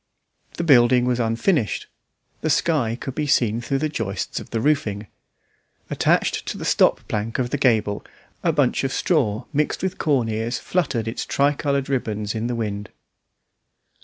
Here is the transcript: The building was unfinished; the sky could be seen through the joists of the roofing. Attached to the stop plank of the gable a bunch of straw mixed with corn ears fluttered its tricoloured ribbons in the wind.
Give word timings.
The 0.57 0.63
building 0.63 1.05
was 1.05 1.19
unfinished; 1.19 1.85
the 2.41 2.49
sky 2.49 2.97
could 2.99 3.13
be 3.13 3.27
seen 3.27 3.61
through 3.61 3.77
the 3.77 3.87
joists 3.87 4.39
of 4.39 4.49
the 4.49 4.59
roofing. 4.59 5.05
Attached 5.91 6.43
to 6.47 6.57
the 6.57 6.65
stop 6.65 7.07
plank 7.07 7.37
of 7.37 7.51
the 7.51 7.57
gable 7.59 8.03
a 8.43 8.51
bunch 8.51 8.83
of 8.83 8.91
straw 8.91 9.45
mixed 9.53 9.83
with 9.83 9.99
corn 9.99 10.27
ears 10.27 10.57
fluttered 10.57 11.07
its 11.07 11.23
tricoloured 11.23 11.87
ribbons 11.87 12.33
in 12.33 12.47
the 12.47 12.55
wind. 12.55 12.89